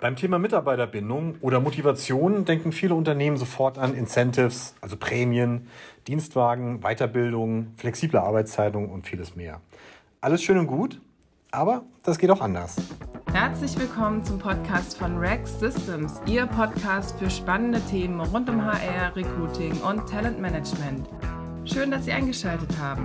[0.00, 5.66] Beim Thema Mitarbeiterbindung oder Motivation denken viele Unternehmen sofort an Incentives, also Prämien,
[6.06, 9.60] Dienstwagen, Weiterbildung, flexible Arbeitszeitungen und vieles mehr.
[10.20, 11.00] Alles schön und gut,
[11.50, 12.76] aber das geht auch anders.
[13.32, 19.16] Herzlich willkommen zum Podcast von Rex Systems, Ihr Podcast für spannende Themen rund um HR,
[19.16, 21.08] Recruiting und Talentmanagement.
[21.64, 23.04] Schön, dass Sie eingeschaltet haben.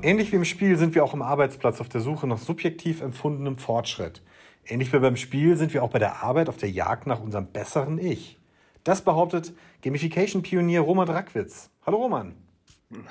[0.00, 3.58] Ähnlich wie im Spiel sind wir auch am Arbeitsplatz auf der Suche nach subjektiv empfundenem
[3.58, 4.22] Fortschritt.
[4.66, 7.46] Ähnlich wie beim Spiel sind wir auch bei der Arbeit auf der Jagd nach unserem
[7.46, 8.38] besseren Ich.
[8.82, 11.70] Das behauptet Gamification-Pionier Roman Drackwitz.
[11.84, 12.34] Hallo Roman.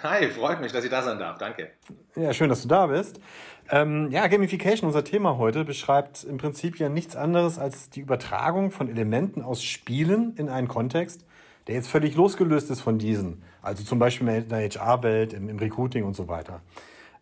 [0.01, 1.37] Hi, freut mich, dass ich da sein darf.
[1.37, 1.71] Danke.
[2.15, 3.19] Ja, schön, dass du da bist.
[3.69, 8.71] Ähm, ja, Gamification, unser Thema heute, beschreibt im Prinzip ja nichts anderes als die Übertragung
[8.71, 11.25] von Elementen aus Spielen in einen Kontext,
[11.67, 13.43] der jetzt völlig losgelöst ist von diesen.
[13.61, 16.61] Also zum Beispiel in der HR-Welt, im, im, Recruiting und so weiter.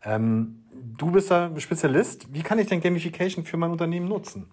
[0.04, 0.64] Ähm,
[0.98, 2.34] du bist da Spezialist.
[2.34, 4.50] Wie kann ich denn Gamification für mein Unternehmen nutzen?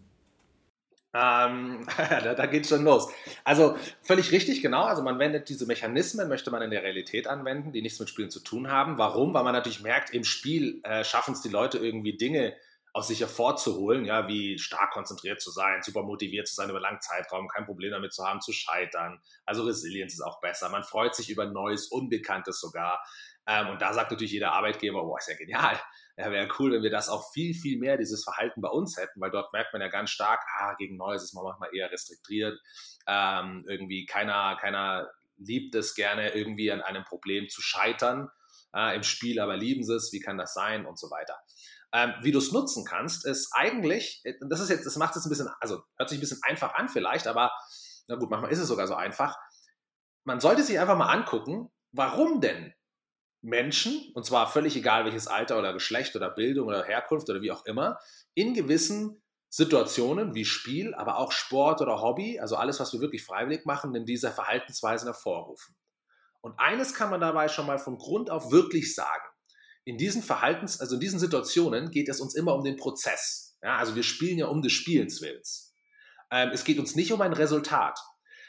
[1.15, 3.11] Ähm, da, da geht schon los.
[3.45, 4.83] Also völlig richtig, genau.
[4.83, 8.31] Also man wendet diese Mechanismen, möchte man in der Realität anwenden, die nichts mit Spielen
[8.31, 8.99] zu tun haben.
[8.99, 9.35] Warum?
[9.35, 12.55] Weil man natürlich merkt, im Spiel äh, schaffen es die Leute irgendwie Dinge
[12.99, 17.01] aus sich hervorzuholen, ja, wie stark konzentriert zu sein, super motiviert zu sein über langen
[17.01, 19.23] Zeitraum, kein Problem damit zu haben, zu scheitern.
[19.47, 20.69] Also Resilienz ist auch besser.
[20.69, 23.01] Man freut sich über Neues, Unbekanntes sogar.
[23.47, 25.81] Ähm, und da sagt natürlich jeder Arbeitgeber, boah, ist ja genial.
[26.17, 29.21] Ja, wäre cool, wenn wir das auch viel, viel mehr, dieses Verhalten bei uns hätten,
[29.21, 32.59] weil dort merkt man ja ganz stark, ah, gegen Neues ist man manchmal eher restriktiert.
[33.07, 38.29] Ähm, irgendwie keiner, keiner liebt es gerne, irgendwie an einem Problem zu scheitern.
[38.75, 41.39] Äh, Im Spiel aber lieben sie es, wie kann das sein und so weiter.
[41.93, 45.25] Ähm, wie du es nutzen kannst, ist eigentlich, äh, das ist jetzt, das macht es
[45.25, 47.51] ein bisschen, also hört sich ein bisschen einfach an vielleicht, aber
[48.09, 49.37] na gut, manchmal ist es sogar so einfach.
[50.25, 52.75] Man sollte sich einfach mal angucken, warum denn
[53.41, 57.53] Menschen, und zwar völlig egal welches Alter oder Geschlecht oder Bildung oder Herkunft oder wie
[57.53, 57.99] auch immer,
[58.35, 63.25] in gewissen Situationen wie Spiel, aber auch Sport oder Hobby, also alles, was wir wirklich
[63.25, 65.75] freiwillig machen, in dieser Verhaltensweisen hervorrufen.
[66.41, 69.29] Und eines kann man dabei schon mal von Grund auf wirklich sagen
[69.89, 73.57] in diesen Verhaltens, also in diesen Situationen geht es uns immer um den Prozess.
[73.63, 75.75] Ja, also wir spielen ja um des Spielens Willens.
[76.31, 77.99] Ähm, es geht uns nicht um ein Resultat.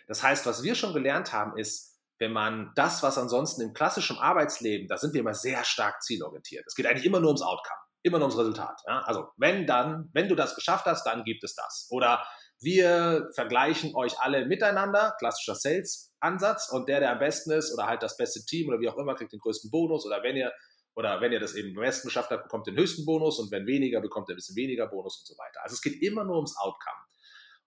[0.10, 4.18] Das heißt, was wir schon gelernt haben, ist, wenn man das, was ansonsten im klassischen
[4.18, 6.66] Arbeitsleben, da sind wir immer sehr stark zielorientiert.
[6.68, 8.82] Es geht eigentlich immer nur ums Outcome, immer nur ums Resultat.
[8.86, 9.00] Ja?
[9.04, 11.88] Also wenn dann, wenn du das geschafft hast, dann gibt es das.
[11.90, 12.22] Oder
[12.60, 18.04] wir vergleichen euch alle miteinander, klassischer Sales-Ansatz, und der, der am besten ist, oder halt
[18.04, 20.06] das beste Team oder wie auch immer, kriegt den größten Bonus.
[20.06, 20.52] Oder wenn ihr
[21.00, 23.52] oder wenn ihr das eben am besten geschafft habt, bekommt ihr den höchsten Bonus und
[23.52, 25.64] wenn weniger, bekommt ihr ein bisschen weniger Bonus und so weiter.
[25.64, 27.06] Also es geht immer nur ums Outcome.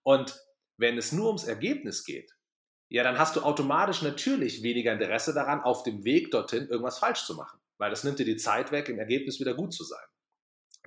[0.03, 0.39] Und
[0.77, 2.31] wenn es nur ums Ergebnis geht,
[2.91, 7.25] ja, dann hast du automatisch natürlich weniger Interesse daran, auf dem Weg dorthin irgendwas falsch
[7.25, 10.05] zu machen, weil das nimmt dir die Zeit weg, im Ergebnis wieder gut zu sein.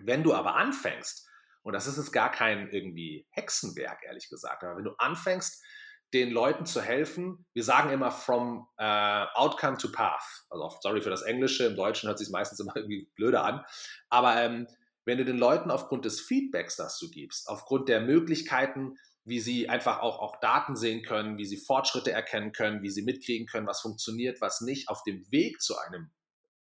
[0.04, 1.28] Wenn du aber anfängst,
[1.64, 5.66] und das ist jetzt gar kein irgendwie Hexenwerk, ehrlich gesagt, aber wenn du anfängst,
[6.14, 7.46] den Leuten zu helfen.
[7.54, 10.46] Wir sagen immer from uh, outcome to path.
[10.50, 13.66] Also sorry für das Englische, im Deutschen hört sich meistens immer irgendwie blöder an.
[14.10, 14.68] Aber ähm,
[15.06, 19.70] wenn du den Leuten aufgrund des Feedbacks, das du gibst, aufgrund der Möglichkeiten, wie sie
[19.70, 23.68] einfach auch, auch Daten sehen können, wie sie Fortschritte erkennen können, wie sie mitkriegen können,
[23.68, 26.12] was funktioniert, was nicht, auf dem Weg zu einem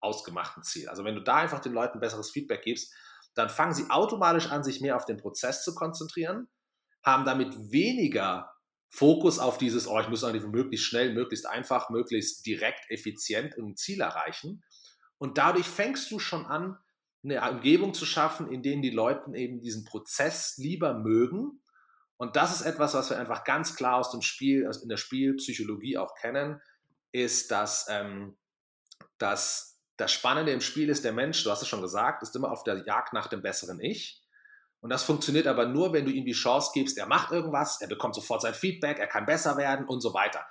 [0.01, 0.89] ausgemachten Ziel.
[0.89, 2.95] Also wenn du da einfach den Leuten besseres Feedback gibst,
[3.35, 6.49] dann fangen sie automatisch an, sich mehr auf den Prozess zu konzentrieren,
[7.05, 8.56] haben damit weniger
[8.89, 13.77] Fokus auf dieses, oh, ich muss eigentlich möglichst schnell, möglichst einfach, möglichst direkt, effizient ein
[13.77, 14.63] Ziel erreichen.
[15.19, 16.79] Und dadurch fängst du schon an,
[17.25, 21.61] eine Umgebung zu schaffen, in denen die Leute eben diesen Prozess lieber mögen.
[22.17, 25.99] Und das ist etwas, was wir einfach ganz klar aus dem Spiel, in der Spielpsychologie
[25.99, 26.61] auch kennen,
[27.13, 28.37] ist, dass, ähm,
[29.19, 32.53] dass das Spannende im Spiel ist, der Mensch, du hast es schon gesagt, ist immer
[32.53, 34.23] auf der Jagd nach dem besseren Ich.
[34.87, 37.89] Und das funktioniert aber nur, wenn du ihm die Chance gibst, er macht irgendwas, er
[37.89, 40.47] bekommt sofort sein Feedback, er kann besser werden und so weiter.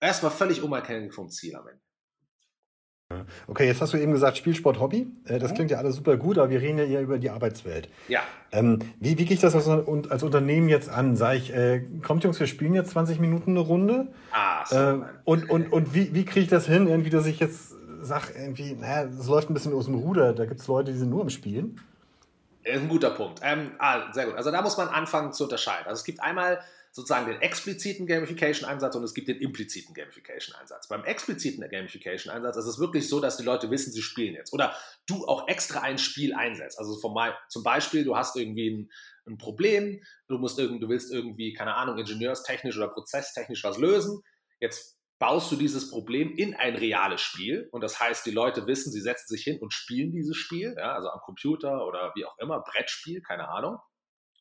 [0.00, 3.24] Erstmal völlig unabhängig vom Ziel am Ende.
[3.46, 5.12] Okay, jetzt hast du eben gesagt, Spielsport Hobby.
[5.26, 5.56] Äh, das mhm.
[5.56, 7.90] klingt ja alles super gut, aber wir reden ja eher über die Arbeitswelt.
[8.08, 8.20] Ja.
[8.50, 11.14] Ähm, wie, wie gehe ich das als, als, Unternehmen jetzt an?
[11.14, 14.08] Sag ich, äh, kommt Jungs, wir spielen jetzt 20 Minuten eine Runde?
[14.32, 14.76] Ah, so.
[14.76, 18.32] Äh, und und, und wie, wie kriege ich das hin, irgendwie, dass ich jetzt sage,
[18.34, 20.32] irgendwie, naja, es läuft ein bisschen aus dem Ruder.
[20.32, 21.78] Da gibt es Leute, die sind nur im Spielen.
[22.68, 23.40] Ist ein guter Punkt.
[23.42, 24.34] Ähm, ah, sehr gut.
[24.36, 25.86] Also da muss man anfangen zu unterscheiden.
[25.86, 30.88] Also es gibt einmal sozusagen den expliziten Gamification-Einsatz und es gibt den impliziten Gamification-Einsatz.
[30.88, 34.52] Beim expliziten Gamification-Einsatz ist es wirklich so, dass die Leute wissen, sie spielen jetzt.
[34.52, 34.74] Oder
[35.06, 36.78] du auch extra ein Spiel einsetzt.
[36.78, 37.16] Also vom,
[37.48, 38.90] zum Beispiel, du hast irgendwie ein,
[39.26, 44.22] ein Problem, du, musst irgend, du willst irgendwie, keine Ahnung, ingenieurstechnisch oder prozesstechnisch was lösen.
[44.60, 47.68] Jetzt baust du dieses Problem in ein reales Spiel.
[47.72, 50.94] Und das heißt, die Leute wissen, sie setzen sich hin und spielen dieses Spiel, ja,
[50.94, 53.78] also am Computer oder wie auch immer, Brettspiel, keine Ahnung.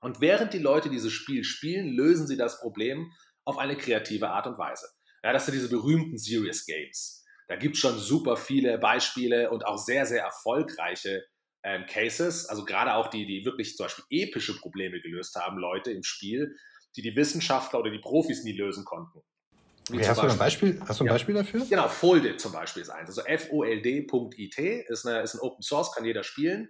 [0.02, 3.12] Und während die Leute dieses Spiel spielen, lösen sie das Problem
[3.46, 4.88] auf eine kreative Art und Weise.
[5.24, 7.26] Ja, das sind diese berühmten Serious Games.
[7.48, 11.26] Da gibt es schon super viele Beispiele und auch sehr, sehr erfolgreiche
[11.64, 12.46] ähm, Cases.
[12.46, 16.56] Also gerade auch die, die wirklich zum Beispiel epische Probleme gelöst haben, Leute im Spiel,
[16.96, 19.22] die die Wissenschaftler oder die Profis nie lösen konnten.
[19.90, 21.66] Okay, hast, du ein Beispiel, hast du ein Beispiel dafür?
[21.66, 23.10] Genau, Folded zum Beispiel ist eins.
[23.10, 24.58] Also F-O-L-D.it
[24.90, 26.70] ist, ist ein Open Source, kann jeder spielen.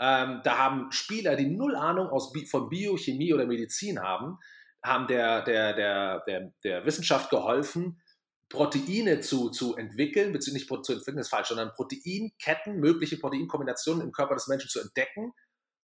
[0.00, 4.38] Ähm, da haben Spieler, die null Ahnung aus, von Biochemie oder Medizin haben,
[4.82, 8.00] haben der, der, der, der, der Wissenschaft geholfen,
[8.48, 14.12] Proteine zu, zu entwickeln, beziehungsweise nicht zu entwickeln, ist falsch, sondern Proteinketten, mögliche Proteinkombinationen im
[14.12, 15.32] Körper des Menschen zu entdecken,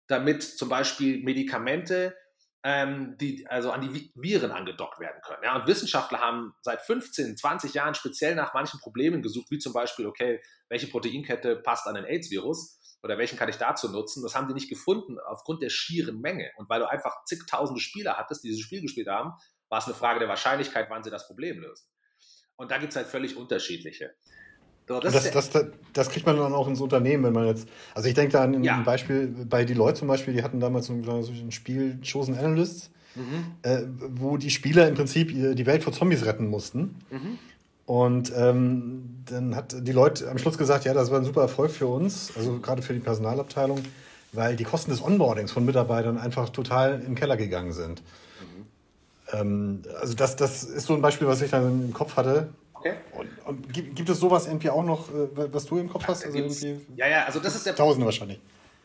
[0.06, 2.14] damit zum Beispiel Medikamente
[2.64, 5.42] ähm, die also an die Viren angedockt werden können.
[5.44, 9.72] Ja, und Wissenschaftler haben seit 15, 20 Jahren speziell nach manchen Problemen gesucht, wie zum
[9.72, 14.22] Beispiel, okay, welche Proteinkette passt an den AIDS-Virus oder welchen kann ich dazu nutzen?
[14.22, 16.50] Das haben die nicht gefunden aufgrund der schieren Menge.
[16.56, 19.34] Und weil du einfach zigtausende Spieler hattest, die dieses Spiel gespielt haben,
[19.68, 21.86] war es eine Frage der Wahrscheinlichkeit, wann sie das Problem lösen.
[22.56, 24.16] Und da gibt es halt völlig unterschiedliche.
[24.88, 27.68] So, das, das, das, das, kriegt man dann auch ins Unternehmen, wenn man jetzt.
[27.94, 28.76] Also ich denke da an ja.
[28.76, 33.44] ein Beispiel bei Deloitte zum Beispiel, die hatten damals ein, ein Spiel Chosen Analysts, mhm.
[33.62, 33.82] äh,
[34.14, 36.96] wo die Spieler im Prinzip die Welt vor Zombies retten mussten.
[37.10, 37.38] Mhm.
[37.84, 41.70] Und ähm, dann hat die Leute am Schluss gesagt, ja, das war ein super Erfolg
[41.70, 43.80] für uns, also gerade für die Personalabteilung,
[44.32, 48.02] weil die Kosten des Onboardings von Mitarbeitern einfach total in den Keller gegangen sind.
[48.40, 49.38] Mhm.
[49.38, 52.48] Ähm, also das, das ist so ein Beispiel, was ich dann im Kopf hatte.
[52.78, 52.94] Okay.
[53.12, 56.24] Und, und gibt, gibt, es sowas irgendwie auch noch, äh, was du im Kopf hast?
[56.24, 56.38] Also
[56.96, 58.40] ja, ja, also das ist der Tausende wahrscheinlich.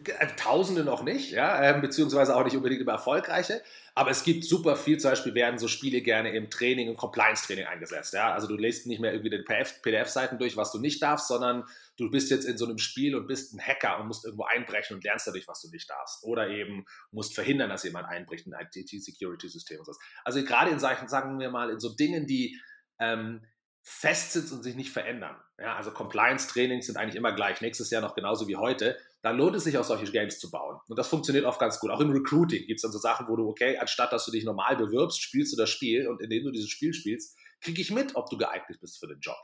[0.05, 3.61] Äh, Tausende noch nicht, ja, ähm, beziehungsweise auch nicht unbedingt über erfolgreiche.
[3.95, 7.65] Aber es gibt super viel, zum Beispiel werden so Spiele gerne im Training, im Compliance-Training
[7.65, 8.13] eingesetzt.
[8.13, 8.33] Ja?
[8.33, 11.63] Also du lest nicht mehr irgendwie den PDF-Seiten durch, was du nicht darfst, sondern
[11.97, 14.95] du bist jetzt in so einem Spiel und bist ein Hacker und musst irgendwo einbrechen
[14.95, 16.23] und lernst dadurch, was du nicht darfst.
[16.23, 19.93] Oder eben musst verhindern, dass jemand einbricht in ein IT-Security-System und so.
[20.23, 22.59] Also gerade in Sachen, sagen wir mal, in so Dingen, die
[22.99, 23.41] ähm,
[23.85, 25.35] fest sind und sich nicht verändern.
[25.59, 28.97] Ja, also Compliance-Trainings sind eigentlich immer gleich, nächstes Jahr noch genauso wie heute.
[29.21, 30.79] Dann lohnt es sich auch solche Games zu bauen.
[30.87, 31.91] Und das funktioniert oft ganz gut.
[31.91, 34.45] Auch im Recruiting gibt es dann so Sachen, wo du, okay, anstatt dass du dich
[34.45, 38.15] normal bewirbst, spielst du das Spiel und indem du dieses Spiel spielst, kriege ich mit,
[38.15, 39.37] ob du geeignet bist für den Job.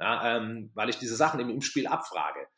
[0.00, 2.48] Ja, ähm, weil ich diese Sachen eben im Spiel abfrage.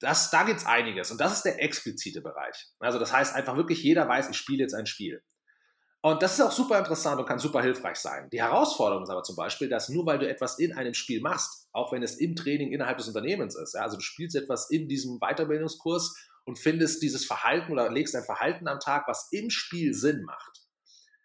[0.00, 2.68] Das, da gibt es einiges und das ist der explizite Bereich.
[2.78, 5.22] Also das heißt einfach wirklich, jeder weiß, ich spiele jetzt ein Spiel.
[6.00, 8.30] Und das ist auch super interessant und kann super hilfreich sein.
[8.30, 11.68] Die Herausforderung ist aber zum Beispiel, dass nur weil du etwas in einem Spiel machst,
[11.72, 14.88] auch wenn es im Training innerhalb des Unternehmens ist, ja, also du spielst etwas in
[14.88, 16.14] diesem Weiterbildungskurs
[16.44, 20.62] und findest dieses Verhalten oder legst ein Verhalten am Tag, was im Spiel Sinn macht.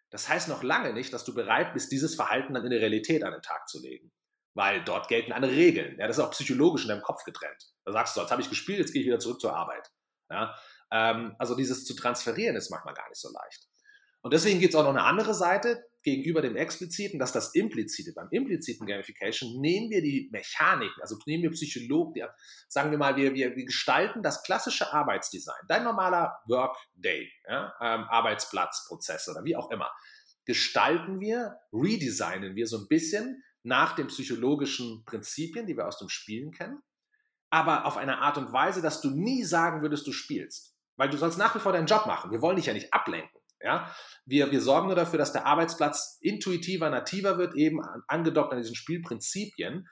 [0.09, 3.23] Das heißt noch lange nicht, dass du bereit bist, dieses Verhalten dann in der Realität
[3.23, 4.11] an den Tag zu legen.
[4.55, 5.97] Weil dort gelten andere Regeln.
[5.97, 7.71] Ja, das ist auch psychologisch in deinem Kopf getrennt.
[7.85, 9.91] Da sagst du, jetzt habe ich gespielt, jetzt gehe ich wieder zurück zur Arbeit.
[10.29, 10.55] Ja,
[10.91, 13.67] ähm, also dieses zu transferieren ist manchmal gar nicht so leicht.
[14.23, 17.55] Und deswegen gibt es auch noch eine andere Seite gegenüber dem expliziten, das ist das
[17.55, 18.13] implizite.
[18.13, 22.23] Beim impliziten Gamification nehmen wir die Mechaniken, also nehmen wir Psychologen,
[22.69, 28.05] sagen wir mal, wir, wir, wir gestalten das klassische Arbeitsdesign, dein normaler Workday, ja, ähm,
[28.09, 29.91] Arbeitsplatzprozess oder wie auch immer,
[30.45, 36.09] gestalten wir, redesignen wir so ein bisschen nach den psychologischen Prinzipien, die wir aus dem
[36.09, 36.81] Spielen kennen,
[37.49, 40.75] aber auf eine Art und Weise, dass du nie sagen würdest, du spielst.
[40.95, 42.31] Weil du sollst nach wie vor deinen Job machen.
[42.31, 43.32] Wir wollen dich ja nicht ablenken.
[43.63, 43.89] Ja?
[44.25, 48.76] Wir, wir sorgen nur dafür, dass der Arbeitsplatz intuitiver, nativer wird, eben angedockt an diesen
[48.76, 49.87] Spielprinzipien.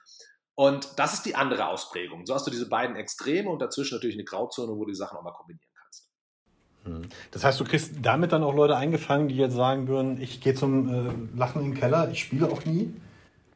[0.54, 2.26] Und das ist die andere Ausprägung.
[2.26, 5.16] So hast du diese beiden Extreme und dazwischen natürlich eine Grauzone, wo du die Sachen
[5.16, 6.08] auch mal kombinieren kannst.
[6.84, 7.02] Hm.
[7.30, 10.54] Das heißt, du kriegst damit dann auch Leute eingefangen, die jetzt sagen würden, ich gehe
[10.54, 12.94] zum äh, Lachen in den Keller, ich spiele auch nie?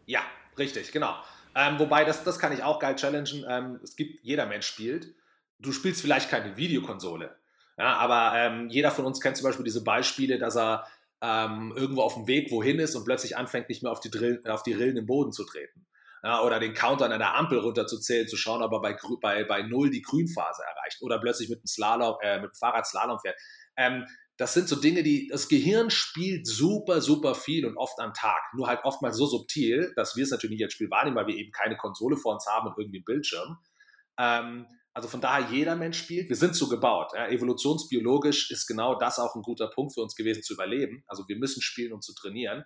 [0.07, 0.21] Ja,
[0.57, 1.15] richtig, genau.
[1.55, 3.45] Ähm, wobei, das, das kann ich auch geil challengen.
[3.49, 5.15] Ähm, es gibt, jeder Mensch spielt.
[5.59, 7.35] Du spielst vielleicht keine Videokonsole.
[7.79, 10.87] Ja, aber ähm, jeder von uns kennt zum Beispiel diese Beispiele, dass er
[11.23, 14.43] ähm, irgendwo auf dem Weg wohin ist und plötzlich anfängt, nicht mehr auf die, Drill,
[14.47, 15.87] auf die Rillen im Boden zu treten.
[16.23, 19.63] Ja, oder den Counter an der Ampel runterzuzählen, zu schauen, ob er bei, bei, bei
[19.63, 21.01] Null die Grünphase erreicht.
[21.03, 23.37] Oder plötzlich mit dem, Slalom, äh, mit dem Fahrrad Slalom fährt.
[23.77, 24.07] Ähm,
[24.39, 28.41] das sind so Dinge, die das Gehirn spielt super, super viel und oft am Tag.
[28.55, 31.37] Nur halt oftmals so subtil, dass wir es natürlich nicht als Spiel wahrnehmen, weil wir
[31.37, 33.59] eben keine Konsole vor uns haben und irgendwie einen Bildschirm.
[34.19, 34.67] Ähm,
[34.97, 36.31] also von daher, jeder Mensch spielt.
[36.31, 37.13] Wir sind so gebaut.
[37.15, 37.29] Ja.
[37.29, 41.05] Evolutionsbiologisch ist genau das auch ein guter Punkt für uns gewesen zu überleben.
[41.07, 42.65] Also wir müssen spielen, um zu trainieren.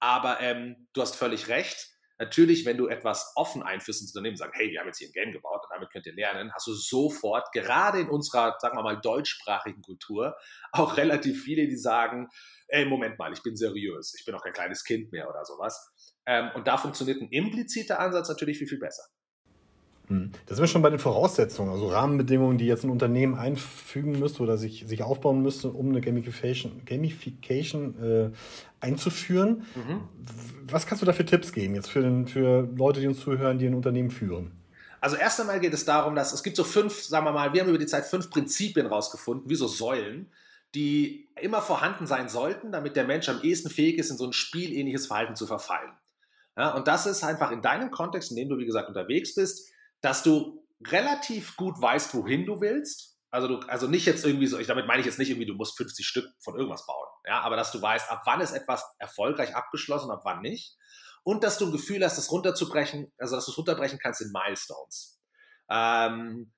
[0.00, 1.86] Aber ähm, du hast völlig recht.
[2.18, 5.12] Natürlich, wenn du etwas offen einführst ins Unternehmen, sagen, hey, wir haben jetzt hier ein
[5.12, 8.82] Game gebaut und damit könnt ihr lernen, hast du sofort, gerade in unserer, sagen wir
[8.82, 10.34] mal, deutschsprachigen Kultur,
[10.72, 12.26] auch relativ viele, die sagen,
[12.66, 15.92] ey, Moment mal, ich bin seriös, ich bin auch kein kleines Kind mehr oder sowas.
[16.26, 19.04] Ähm, und da funktioniert ein impliziter Ansatz natürlich viel, viel besser.
[20.08, 20.32] Hm.
[20.46, 24.42] Da sind wir schon bei den Voraussetzungen, also Rahmenbedingungen, die jetzt ein Unternehmen einfügen müsste
[24.42, 28.30] oder sich, sich aufbauen müsste, um eine Gamification, Gamification äh,
[28.80, 29.66] einzuführen.
[29.74, 30.00] Mhm.
[30.70, 33.58] Was kannst du da für Tipps geben jetzt für, den, für Leute, die uns zuhören,
[33.58, 34.52] die ein Unternehmen führen?
[35.00, 37.60] Also erst einmal geht es darum, dass es gibt so fünf, sagen wir mal, wir
[37.60, 40.32] haben über die Zeit fünf Prinzipien rausgefunden, wie so Säulen,
[40.74, 44.32] die immer vorhanden sein sollten, damit der Mensch am ehesten fähig ist, in so ein
[44.32, 45.92] spielähnliches Verhalten zu verfallen.
[46.56, 49.70] Ja, und das ist einfach in deinem Kontext, in dem du, wie gesagt, unterwegs bist,
[50.00, 53.16] dass du relativ gut weißt, wohin du willst.
[53.30, 55.54] Also, du, also nicht jetzt irgendwie so, ich, damit meine ich jetzt nicht irgendwie, du
[55.54, 57.08] musst 50 Stück von irgendwas bauen.
[57.26, 60.76] Ja, aber dass du weißt, ab wann ist etwas erfolgreich abgeschlossen, ab wann nicht.
[61.24, 64.32] Und dass du ein Gefühl hast, das runterzubrechen, also dass du es runterbrechen kannst in
[64.32, 65.20] Milestones.
[65.68, 66.52] Ähm,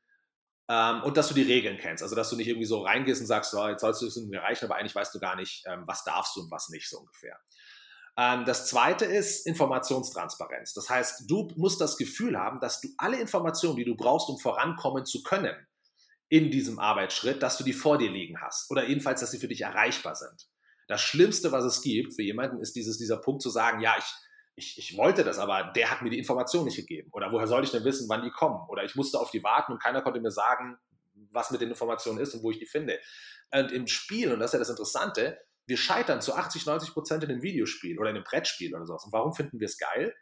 [0.69, 2.05] ähm, und dass du die Regeln kennst.
[2.05, 4.37] Also dass du nicht irgendwie so reingehst und sagst, so, jetzt sollst du es irgendwie
[4.37, 6.99] erreichen, aber eigentlich weißt du gar nicht, ähm, was darfst du und was nicht, so
[6.99, 7.37] ungefähr.
[8.21, 10.75] Ähm, das zweite ist Informationstransparenz.
[10.75, 14.39] Das heißt, du musst das Gefühl haben, dass du alle Informationen, die du brauchst, um
[14.39, 15.57] vorankommen zu können
[16.29, 18.71] in diesem Arbeitsschritt, dass du die vor dir liegen hast.
[18.71, 20.49] Oder jedenfalls, dass sie für dich erreichbar sind.
[20.87, 24.05] Das Schlimmste, was es gibt für jemanden, ist dieses, dieser Punkt zu sagen, ja, ich,
[24.55, 27.09] ich, ich wollte das, aber der hat mir die Information nicht gegeben.
[27.13, 28.69] Oder woher soll ich denn wissen, wann die kommen?
[28.69, 30.77] Oder ich musste auf die warten und keiner konnte mir sagen,
[31.33, 32.99] was mit den Informationen ist und wo ich die finde.
[33.51, 35.39] Und im Spiel, und das ist ja das Interessante,
[35.71, 39.05] wir scheitern zu 80, 90 Prozent in einem Videospiel oder in einem Brettspiel oder sowas.
[39.05, 40.15] Und warum finden wir es geil?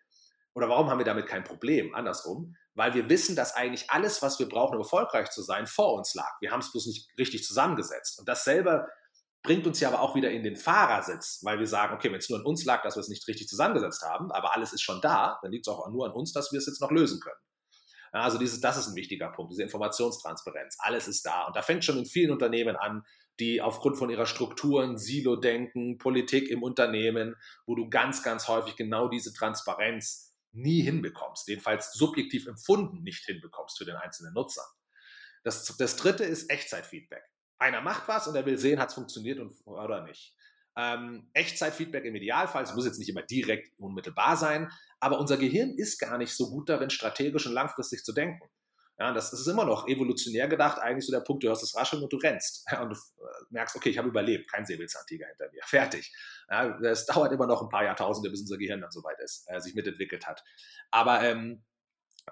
[0.55, 1.95] Oder warum haben wir damit kein Problem?
[1.95, 5.95] Andersrum, weil wir wissen, dass eigentlich alles, was wir brauchen, um erfolgreich zu sein, vor
[5.95, 6.33] uns lag.
[6.41, 8.19] Wir haben es bloß nicht richtig zusammengesetzt.
[8.19, 8.87] Und das selber
[9.43, 12.29] bringt uns ja aber auch wieder in den Fahrersitz, weil wir sagen, okay, wenn es
[12.29, 15.01] nur an uns lag, dass wir es nicht richtig zusammengesetzt haben, aber alles ist schon
[15.01, 17.39] da, dann liegt es auch nur an uns, dass wir es jetzt noch lösen können.
[18.13, 20.77] Also dieses, das ist ein wichtiger Punkt, diese Informationstransparenz.
[20.81, 21.47] Alles ist da.
[21.47, 23.03] Und da fängt schon in vielen Unternehmen an,
[23.41, 29.09] die aufgrund von ihrer Strukturen, Silo-Denken, Politik im Unternehmen, wo du ganz, ganz häufig genau
[29.09, 34.65] diese Transparenz nie hinbekommst, jedenfalls subjektiv empfunden nicht hinbekommst für den einzelnen Nutzer.
[35.45, 37.23] Das, das dritte ist Echtzeitfeedback.
[37.59, 40.35] Einer macht was und er will sehen, hat es funktioniert und, oder nicht.
[40.77, 45.71] Ähm, Echtzeitfeedback im Idealfall, es muss jetzt nicht immer direkt unmittelbar sein, aber unser Gehirn
[45.71, 48.49] ist gar nicht so gut darin, strategisch und langfristig zu denken.
[48.99, 52.03] Ja, das ist immer noch evolutionär gedacht, eigentlich so der Punkt, du hörst das Rascheln
[52.03, 52.67] und du rennst.
[52.81, 55.63] Und du äh, merkst, okay, ich habe überlebt, kein Säbelzahntiger hinter mir.
[55.65, 56.13] Fertig.
[56.51, 59.61] Ja, es dauert immer noch ein paar Jahrtausende, bis unser Gehirn dann soweit ist, äh,
[59.61, 60.43] sich mitentwickelt hat.
[60.91, 61.63] Aber ähm,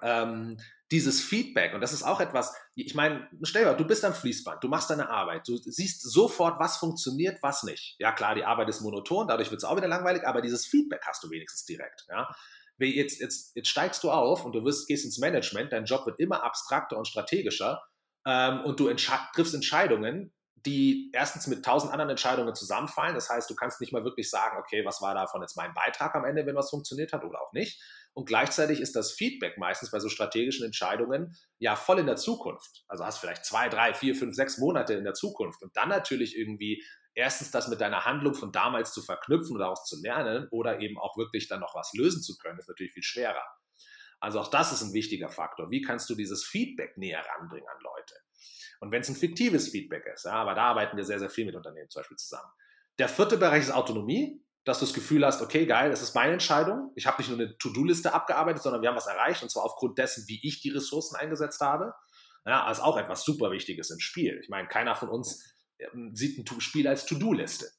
[0.01, 0.57] ähm,
[0.91, 4.13] dieses Feedback, und das ist auch etwas, ich meine, stell dir mal, du bist am
[4.13, 7.95] Fließband, du machst deine Arbeit, du siehst sofort, was funktioniert, was nicht.
[7.99, 11.01] Ja, klar, die Arbeit ist monoton, dadurch wird es auch wieder langweilig, aber dieses Feedback
[11.05, 12.05] hast du wenigstens direkt.
[12.09, 12.33] Ja?
[12.79, 16.19] Jetzt, jetzt, jetzt steigst du auf und du wirst, gehst ins Management, dein Job wird
[16.19, 17.81] immer abstrakter und strategischer
[18.25, 20.33] ähm, und du entsche triffst Entscheidungen,
[20.65, 23.15] die erstens mit tausend anderen Entscheidungen zusammenfallen.
[23.15, 26.13] Das heißt, du kannst nicht mal wirklich sagen, okay, was war davon jetzt mein Beitrag
[26.15, 27.81] am Ende, wenn was funktioniert hat oder auch nicht.
[28.13, 32.83] Und gleichzeitig ist das Feedback meistens bei so strategischen Entscheidungen ja voll in der Zukunft.
[32.87, 36.35] Also hast vielleicht zwei, drei, vier, fünf, sechs Monate in der Zukunft und dann natürlich
[36.35, 36.83] irgendwie
[37.17, 40.99] erstens das mit deiner Handlung von damals zu verknüpfen und daraus zu lernen oder eben
[40.99, 43.43] auch wirklich dann noch was lösen zu können, ist natürlich viel schwerer.
[44.19, 45.71] Also auch das ist ein wichtiger Faktor.
[45.71, 48.13] Wie kannst du dieses Feedback näher ranbringen an Leute?
[48.79, 51.45] Und wenn es ein fiktives Feedback ist, ja, aber da arbeiten wir sehr, sehr viel
[51.45, 52.51] mit Unternehmen zum Beispiel zusammen.
[52.99, 56.33] Der vierte Bereich ist Autonomie, dass du das Gefühl hast, okay, geil, das ist meine
[56.33, 56.91] Entscheidung.
[56.95, 59.97] Ich habe nicht nur eine To-Do-Liste abgearbeitet, sondern wir haben was erreicht und zwar aufgrund
[59.97, 61.93] dessen, wie ich die Ressourcen eingesetzt habe.
[62.45, 64.39] Ja, also auch etwas super Wichtiges im Spiel.
[64.41, 65.56] Ich meine, keiner von uns
[66.13, 67.69] sieht ein Spiel als To-Do-Liste.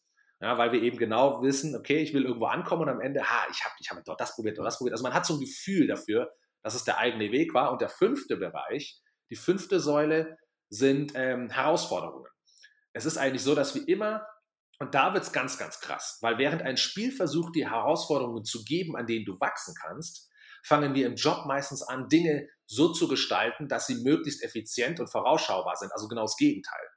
[0.40, 3.46] Ja, weil wir eben genau wissen, okay, ich will irgendwo ankommen und am Ende, ha,
[3.50, 4.92] ich habe ich hab dort das probiert, dort das probiert.
[4.92, 7.72] Also man hat so ein Gefühl dafür, dass es der eigene Weg war.
[7.72, 9.00] Und der fünfte Bereich,
[9.30, 10.38] die fünfte Säule,
[10.70, 12.30] sind ähm, Herausforderungen.
[12.92, 14.26] Es ist eigentlich so, dass wir immer,
[14.78, 18.64] und da wird es ganz, ganz krass, weil während ein Spiel versucht, die Herausforderungen zu
[18.64, 20.30] geben, an denen du wachsen kannst,
[20.64, 25.10] fangen wir im Job meistens an, Dinge so zu gestalten, dass sie möglichst effizient und
[25.10, 25.92] vorausschaubar sind.
[25.92, 26.87] Also genau das Gegenteil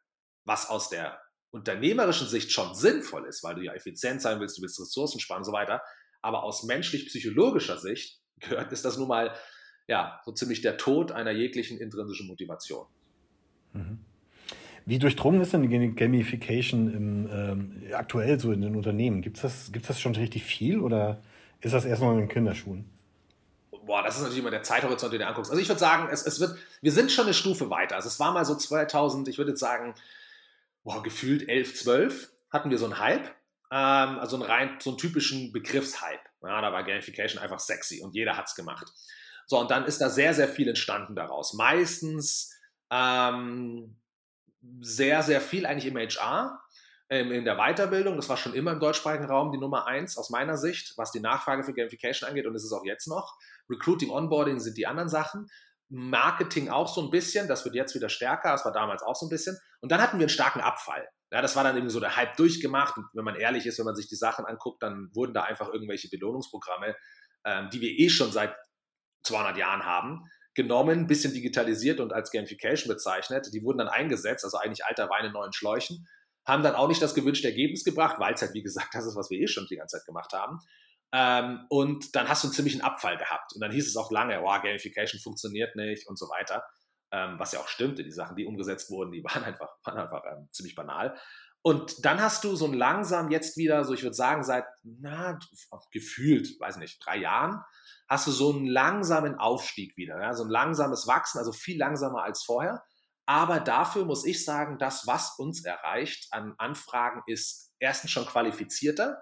[0.51, 1.17] was aus der
[1.51, 5.39] unternehmerischen Sicht schon sinnvoll ist, weil du ja effizient sein willst, du willst Ressourcen sparen
[5.39, 5.81] und so weiter.
[6.21, 9.33] Aber aus menschlich-psychologischer Sicht gehört, ist das nun mal
[9.87, 12.85] ja, so ziemlich der Tod einer jeglichen intrinsischen Motivation.
[13.73, 13.99] Mhm.
[14.85, 19.21] Wie durchdrungen ist denn die Gamification im, ähm, aktuell so in den Unternehmen?
[19.21, 21.21] Gibt es das, gibt's das schon richtig viel oder
[21.61, 22.89] ist das erstmal in den Kinderschuhen?
[23.85, 25.51] boah, das ist natürlich immer der Zeithorizont, den du anguckst.
[25.51, 27.95] Also ich würde sagen, es, es wird, wir sind schon eine Stufe weiter.
[27.95, 29.93] Also es war mal so 2000, ich würde jetzt sagen,
[30.83, 33.27] boah, gefühlt 11, 12 hatten wir so einen Hype.
[33.71, 36.19] Ähm, also einen rein, so einen typischen Begriffshype.
[36.43, 38.91] Ja, da war Gamification einfach sexy und jeder hat es gemacht.
[39.47, 41.53] So, und dann ist da sehr, sehr viel entstanden daraus.
[41.53, 42.53] Meistens
[42.89, 43.97] ähm,
[44.81, 46.61] sehr, sehr viel eigentlich im HR,
[47.09, 48.15] ähm, in der Weiterbildung.
[48.15, 51.19] Das war schon immer im deutschsprachigen Raum die Nummer eins aus meiner Sicht, was die
[51.19, 53.37] Nachfrage für Gamification angeht und ist es auch jetzt noch.
[53.69, 55.49] Recruiting, Onboarding sind die anderen Sachen.
[55.91, 59.25] Marketing auch so ein bisschen, das wird jetzt wieder stärker, das war damals auch so
[59.25, 59.57] ein bisschen.
[59.81, 61.05] Und dann hatten wir einen starken Abfall.
[61.31, 62.97] Ja, das war dann irgendwie so der Hype durchgemacht.
[62.97, 65.67] Und wenn man ehrlich ist, wenn man sich die Sachen anguckt, dann wurden da einfach
[65.67, 66.95] irgendwelche Belohnungsprogramme,
[67.45, 68.55] ähm, die wir eh schon seit
[69.23, 70.23] 200 Jahren haben,
[70.55, 73.49] genommen, ein bisschen digitalisiert und als Gamification bezeichnet.
[73.53, 76.07] Die wurden dann eingesetzt, also eigentlich alter Wein in neuen Schläuchen,
[76.45, 79.15] haben dann auch nicht das gewünschte Ergebnis gebracht, weil es halt, wie gesagt, das ist,
[79.15, 80.59] was wir eh schon die ganze Zeit gemacht haben.
[81.13, 83.53] Ähm, und dann hast du einen ziemlichen Abfall gehabt.
[83.53, 86.63] Und dann hieß es auch lange, oh, Gamification funktioniert nicht und so weiter.
[87.11, 90.23] Ähm, was ja auch stimmte, die Sachen, die umgesetzt wurden, die waren einfach, waren einfach
[90.31, 91.17] ähm, ziemlich banal.
[91.63, 95.37] Und dann hast du so ein langsam jetzt wieder, so ich würde sagen, seit na,
[95.91, 97.61] gefühlt, weiß nicht, drei Jahren,
[98.09, 102.23] hast du so einen langsamen Aufstieg wieder, ja, so ein langsames Wachsen, also viel langsamer
[102.23, 102.83] als vorher.
[103.27, 109.21] Aber dafür muss ich sagen, das, was uns erreicht an Anfragen, ist erstens schon qualifizierter.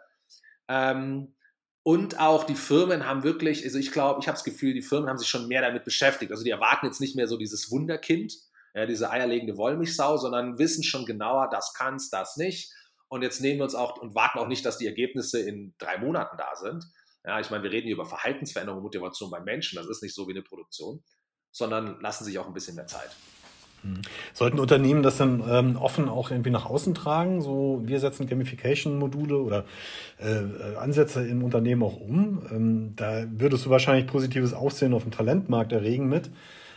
[0.70, 1.36] Ähm,
[1.84, 5.10] und auch die Firmen haben wirklich, also ich glaube, ich habe das Gefühl, die Firmen
[5.10, 6.32] haben sich schon mehr damit beschäftigt.
[6.32, 8.34] Also die erwarten jetzt nicht mehr so dieses Wunderkind,
[8.74, 12.74] ja, diese eierlegende Wollmilchsau, sondern wissen schon genauer, das kann's, das nicht.
[13.08, 15.98] Und jetzt nehmen wir uns auch und warten auch nicht, dass die Ergebnisse in drei
[15.98, 16.86] Monaten da sind.
[17.26, 19.78] Ja, ich meine, wir reden hier über Verhaltensveränderung und Motivation beim Menschen.
[19.78, 21.04] Das ist nicht so wie eine Produktion,
[21.52, 23.10] sondern lassen sich auch ein bisschen mehr Zeit.
[23.84, 24.02] Hm.
[24.34, 27.42] Sollten Unternehmen das dann ähm, offen auch irgendwie nach außen tragen?
[27.42, 29.66] So, wir setzen Gamification-Module oder
[30.20, 32.42] äh, Ansätze im Unternehmen auch um.
[32.52, 36.30] Ähm, da würdest du wahrscheinlich positives Aussehen auf dem Talentmarkt erregen mit.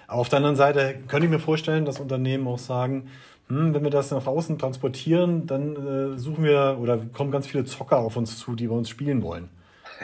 [0.07, 3.09] Aber auf der anderen Seite könnte ich mir vorstellen, dass Unternehmen auch sagen,
[3.49, 7.65] hm, wenn wir das nach außen transportieren, dann äh, suchen wir oder kommen ganz viele
[7.65, 9.49] Zocker auf uns zu, die bei uns spielen wollen.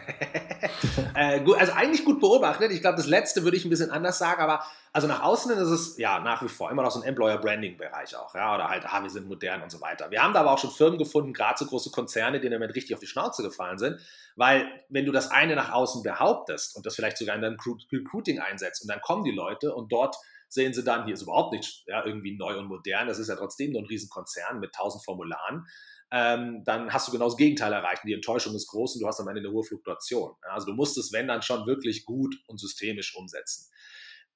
[1.14, 2.73] äh, gut, also eigentlich gut beobachtet.
[2.73, 5.69] Ich glaube, das letzte würde ich ein bisschen anders sagen, aber also nach außen ist
[5.69, 9.02] es ja nach wie vor immer noch so ein Employer-Branding-Bereich auch, ja, oder halt, ah,
[9.02, 10.11] wir sind modern und so weiter.
[10.11, 12.95] Wir haben da aber auch schon Firmen gefunden, gerade so große Konzerne, die damit richtig
[12.95, 14.00] auf die Schnauze gefallen sind,
[14.37, 17.59] weil wenn du das eine nach außen behauptest und das vielleicht sogar in deinem
[17.93, 20.17] Recruiting einsetzt und dann kommen die Leute und dort
[20.49, 23.37] sehen sie dann, hier ist überhaupt nicht ja, irgendwie neu und modern, das ist ja
[23.37, 25.67] trotzdem nur ein Riesenkonzern mit tausend Formularen,
[26.11, 28.02] ähm, dann hast du genau das Gegenteil erreicht.
[28.05, 30.35] Die Enttäuschung ist groß und du hast am Ende eine hohe Fluktuation.
[30.43, 33.71] Also du musst es, wenn dann schon wirklich gut und systemisch umsetzen.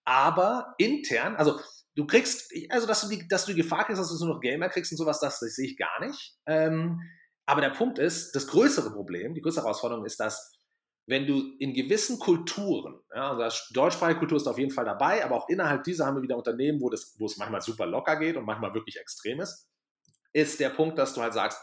[0.04, 1.60] Aber intern, also
[1.94, 4.40] du kriegst, also dass du die, dass du die Gefahr kriegst, dass du nur noch
[4.40, 6.36] Gamer kriegst und sowas, das, das sehe ich gar nicht.
[6.46, 7.00] Ähm,
[7.46, 10.58] aber der Punkt ist, das größere Problem, die größere Herausforderung ist, dass
[11.06, 15.36] wenn du in gewissen Kulturen, ja, also deutschsprachige Kultur ist auf jeden Fall dabei, aber
[15.36, 18.36] auch innerhalb dieser haben wir wieder Unternehmen, wo, das, wo es manchmal super locker geht
[18.36, 19.68] und manchmal wirklich extrem ist
[20.32, 21.60] ist der Punkt, dass du halt sagst,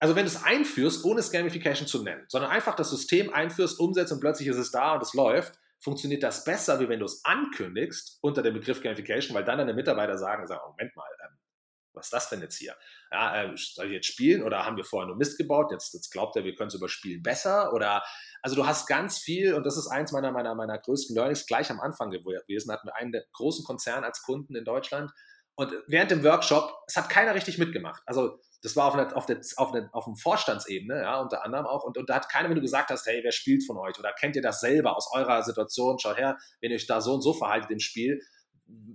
[0.00, 3.80] also wenn du es einführst, ohne es Gamification zu nennen, sondern einfach das System einführst,
[3.80, 7.04] umsetzt und plötzlich ist es da und es läuft, funktioniert das besser, wie wenn du
[7.04, 11.07] es ankündigst unter dem Begriff Gamification, weil dann deine Mitarbeiter sagen, sagen Moment mal,
[11.98, 12.74] was ist das denn jetzt hier?
[13.12, 15.70] Ja, äh, soll ich jetzt spielen oder haben wir vorher nur Mist gebaut?
[15.70, 17.72] Jetzt, jetzt glaubt er, wir können es überspielen besser?
[17.72, 18.02] Oder
[18.42, 21.70] also du hast ganz viel, und das ist eins meiner, meiner, meiner größten Learnings gleich
[21.70, 25.12] am Anfang gewesen, hatten wir einen der großen Konzerne als Kunden in Deutschland
[25.58, 28.00] und während dem Workshop, es hat keiner richtig mitgemacht.
[28.06, 31.66] Also das war auf, einer, auf, der, auf, einer, auf einem Vorstandsebene, ja, unter anderem
[31.66, 31.82] auch.
[31.82, 33.98] Und, und da hat keiner, wenn du gesagt hast, hey, wer spielt von euch?
[33.98, 35.98] Oder kennt ihr das selber aus eurer Situation?
[35.98, 38.20] Schaut her, wenn ihr euch da so und so verhaltet im Spiel,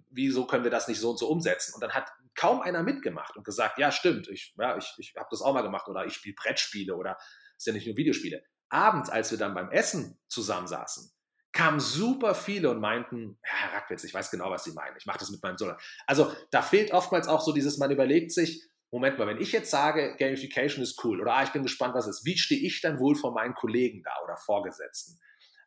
[0.10, 1.74] wieso können wir das nicht so und so umsetzen?
[1.74, 5.28] Und dann hat kaum einer mitgemacht und gesagt, ja, stimmt, ich, ja, ich, ich habe
[5.32, 7.18] das auch mal gemacht oder ich spiele Brettspiele oder
[7.58, 8.44] ist ja nicht nur Videospiele.
[8.70, 11.12] Abends, als wir dann beim Essen zusammensaßen,
[11.52, 15.20] kamen super viele und meinten, Herr Rackwitz, ich weiß genau, was Sie meinen, ich mache
[15.20, 15.76] das mit meinem Sohn.
[16.08, 19.72] Also da fehlt oftmals auch so dieses, man überlegt sich, Moment mal, wenn ich jetzt
[19.72, 22.82] sage, Gamification ist cool oder ah, ich bin gespannt, was es ist, wie stehe ich
[22.82, 25.20] dann wohl vor meinen Kollegen da oder Vorgesetzten?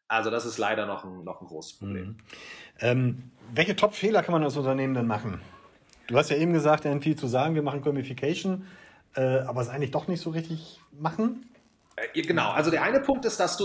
[0.09, 2.09] Also das ist leider noch ein, noch ein großes Problem.
[2.09, 2.17] Mhm.
[2.81, 5.41] Ähm, welche Top-Fehler kann man als Unternehmen denn machen?
[6.07, 8.67] Du hast ja eben gesagt, viel zu sagen, wir machen Gamification,
[9.15, 11.49] äh, aber es eigentlich doch nicht so richtig machen.
[11.97, 13.57] Äh, genau, also der eine Punkt ist, dass,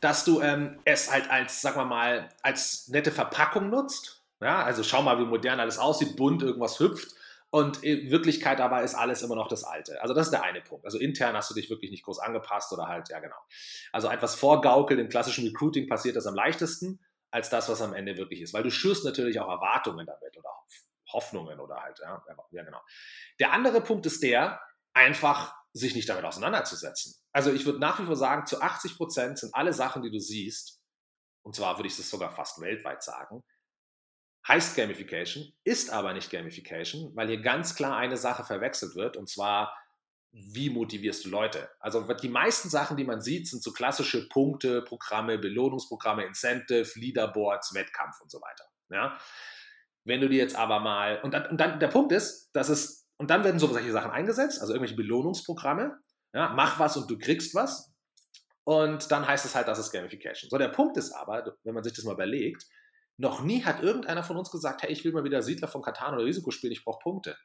[0.00, 4.22] dass du ähm, es halt als, sagen wir mal, als nette Verpackung nutzt.
[4.40, 7.14] Ja, also schau mal, wie modern alles aussieht, bunt, irgendwas hüpft.
[7.50, 10.00] Und in Wirklichkeit aber ist alles immer noch das Alte.
[10.00, 10.84] Also das ist der eine Punkt.
[10.84, 13.36] Also intern hast du dich wirklich nicht groß angepasst oder halt, ja genau.
[13.92, 18.16] Also etwas vorgaukeln im klassischen Recruiting passiert das am leichtesten als das, was am Ende
[18.16, 18.54] wirklich ist.
[18.54, 20.48] Weil du schürst natürlich auch Erwartungen damit oder
[21.12, 22.80] Hoffnungen oder halt, ja, ja genau.
[23.40, 24.60] Der andere Punkt ist der,
[24.92, 27.14] einfach sich nicht damit auseinanderzusetzen.
[27.32, 30.18] Also ich würde nach wie vor sagen, zu 80 Prozent sind alle Sachen, die du
[30.18, 30.80] siehst,
[31.42, 33.42] und zwar würde ich das sogar fast weltweit sagen,
[34.46, 39.28] heißt Gamification, ist aber nicht Gamification, weil hier ganz klar eine Sache verwechselt wird, und
[39.28, 39.76] zwar,
[40.32, 41.68] wie motivierst du Leute?
[41.80, 47.74] Also die meisten Sachen, die man sieht, sind so klassische Punkte, Programme, Belohnungsprogramme, Incentive, Leaderboards,
[47.74, 48.64] Wettkampf und so weiter.
[48.90, 49.18] Ja?
[50.04, 53.00] Wenn du dir jetzt aber mal, und dann, und dann der Punkt ist, dass es
[53.20, 55.94] und dann werden so solche Sachen eingesetzt, also irgendwelche Belohnungsprogramme.
[56.32, 57.92] Ja, mach was und du kriegst was.
[58.64, 60.48] Und dann heißt es halt, das ist Gamification.
[60.48, 62.64] So, der Punkt ist aber, wenn man sich das mal überlegt,
[63.20, 66.14] Noch nie hat irgendeiner von uns gesagt, hey, ich will mal wieder Siedler von Katan
[66.14, 67.36] oder Risiko spielen, ich brauche Punkte.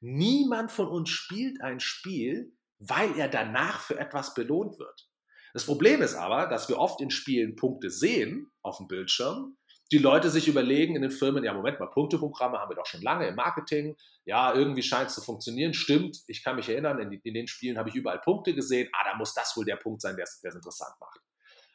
[0.00, 5.08] Niemand von uns spielt ein Spiel, weil er danach für etwas belohnt wird.
[5.54, 9.56] Das Problem ist aber, dass wir oft in Spielen Punkte sehen auf dem Bildschirm,
[9.92, 13.02] die Leute sich überlegen in den Firmen, ja, Moment mal, Punkteprogramme haben wir doch schon
[13.02, 13.94] lange im Marketing.
[14.24, 15.72] Ja, irgendwie scheint es zu funktionieren.
[15.72, 18.88] Stimmt, ich kann mich erinnern, in, in den Spielen habe ich überall Punkte gesehen.
[18.92, 21.20] Ah, da muss das wohl der Punkt sein, der es interessant macht.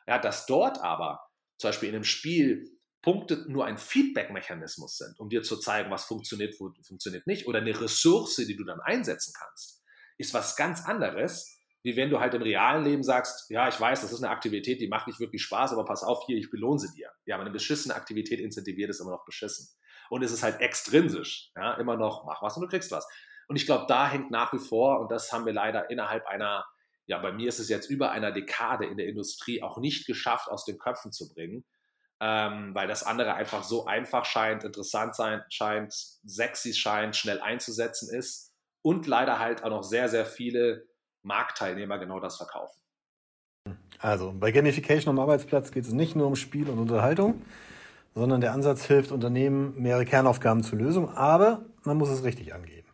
[0.06, 1.22] Ja, dass dort aber
[1.60, 6.06] zum Beispiel in einem Spiel Punkte nur ein Feedback-Mechanismus sind, um dir zu zeigen, was
[6.06, 9.84] funktioniert, wo funktioniert nicht, oder eine Ressource, die du dann einsetzen kannst,
[10.18, 14.02] ist was ganz anderes, wie wenn du halt im realen Leben sagst, ja, ich weiß,
[14.02, 16.80] das ist eine Aktivität, die macht nicht wirklich Spaß, aber pass auf, hier, ich belohne
[16.80, 17.10] sie dir.
[17.26, 19.70] Ja, aber eine beschissene Aktivität incentiviert ist immer noch beschissen.
[20.10, 23.08] Und es ist halt extrinsisch, ja, immer noch, mach was und du kriegst was.
[23.48, 26.66] Und ich glaube, da hängt nach wie vor, und das haben wir leider innerhalb einer,
[27.06, 30.50] ja, bei mir ist es jetzt über einer Dekade in der Industrie auch nicht geschafft,
[30.50, 31.64] aus den Köpfen zu bringen,
[32.20, 35.94] ähm, weil das andere einfach so einfach scheint, interessant sein scheint,
[36.26, 40.86] sexy scheint, schnell einzusetzen ist und leider halt auch noch sehr, sehr viele
[41.22, 42.82] Marktteilnehmer genau das verkaufen.
[44.00, 47.42] Also bei Gamification am Arbeitsplatz geht es nicht nur um Spiel und Unterhaltung,
[48.16, 52.86] sondern der Ansatz hilft Unternehmen, mehrere Kernaufgaben zur Lösung, aber man muss es richtig angehen.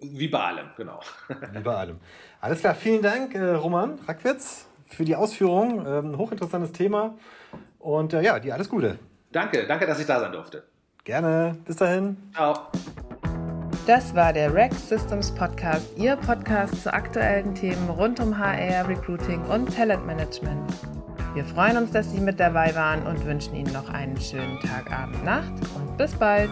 [0.00, 1.00] Wie bei allem, genau.
[1.52, 2.00] Wie bei allem.
[2.40, 5.86] Alles klar, vielen Dank, äh, Roman Rackwitz, für die Ausführung.
[5.86, 7.14] Ähm, hochinteressantes Thema
[7.82, 8.98] und äh, ja, dir alles Gute.
[9.30, 10.62] Danke, danke, dass ich da sein durfte.
[11.04, 12.16] Gerne, bis dahin.
[12.34, 12.68] Ciao.
[13.86, 19.42] Das war der Rex Systems Podcast, Ihr Podcast zu aktuellen Themen rund um HR, Recruiting
[19.46, 20.72] und Talentmanagement.
[21.34, 24.92] Wir freuen uns, dass Sie mit dabei waren und wünschen Ihnen noch einen schönen Tag,
[24.92, 26.50] Abend, Nacht und bis bald.